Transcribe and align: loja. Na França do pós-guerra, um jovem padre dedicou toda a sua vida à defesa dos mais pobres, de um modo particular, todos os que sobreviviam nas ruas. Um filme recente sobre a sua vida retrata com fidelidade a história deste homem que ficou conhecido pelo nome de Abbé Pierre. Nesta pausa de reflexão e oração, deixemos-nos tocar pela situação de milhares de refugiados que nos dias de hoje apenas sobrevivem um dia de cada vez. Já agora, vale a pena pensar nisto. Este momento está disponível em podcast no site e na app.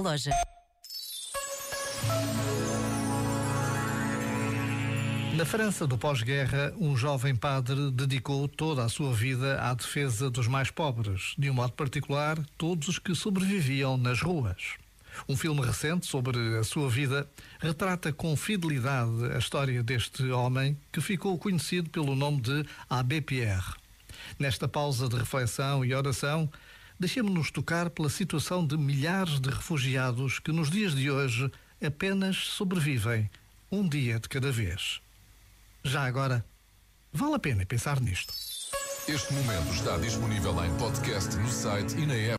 loja. 0.00 0.32
Na 5.36 5.44
França 5.44 5.86
do 5.86 5.96
pós-guerra, 5.96 6.74
um 6.80 6.96
jovem 6.96 7.36
padre 7.36 7.92
dedicou 7.92 8.48
toda 8.48 8.82
a 8.82 8.88
sua 8.88 9.14
vida 9.14 9.60
à 9.62 9.72
defesa 9.72 10.28
dos 10.28 10.48
mais 10.48 10.68
pobres, 10.68 11.34
de 11.38 11.48
um 11.48 11.54
modo 11.54 11.74
particular, 11.74 12.36
todos 12.58 12.88
os 12.88 12.98
que 12.98 13.14
sobreviviam 13.14 13.96
nas 13.96 14.20
ruas. 14.20 14.74
Um 15.28 15.36
filme 15.36 15.64
recente 15.64 16.06
sobre 16.06 16.58
a 16.58 16.64
sua 16.64 16.90
vida 16.90 17.30
retrata 17.60 18.12
com 18.12 18.36
fidelidade 18.36 19.32
a 19.32 19.38
história 19.38 19.80
deste 19.80 20.28
homem 20.30 20.76
que 20.90 21.00
ficou 21.00 21.38
conhecido 21.38 21.88
pelo 21.88 22.16
nome 22.16 22.40
de 22.40 22.66
Abbé 22.90 23.20
Pierre. 23.20 23.74
Nesta 24.40 24.66
pausa 24.66 25.08
de 25.08 25.14
reflexão 25.14 25.84
e 25.84 25.94
oração, 25.94 26.50
deixemos-nos 26.98 27.50
tocar 27.50 27.90
pela 27.90 28.08
situação 28.08 28.66
de 28.66 28.76
milhares 28.76 29.40
de 29.40 29.50
refugiados 29.50 30.38
que 30.38 30.52
nos 30.52 30.70
dias 30.70 30.94
de 30.94 31.10
hoje 31.10 31.50
apenas 31.84 32.36
sobrevivem 32.36 33.30
um 33.70 33.86
dia 33.88 34.18
de 34.18 34.28
cada 34.28 34.50
vez. 34.50 35.00
Já 35.82 36.04
agora, 36.04 36.44
vale 37.12 37.34
a 37.34 37.38
pena 37.38 37.66
pensar 37.66 38.00
nisto. 38.00 38.32
Este 39.06 39.34
momento 39.34 39.70
está 39.74 39.98
disponível 39.98 40.64
em 40.64 40.74
podcast 40.78 41.36
no 41.36 41.48
site 41.50 41.94
e 41.96 42.06
na 42.06 42.14
app. 42.14 42.32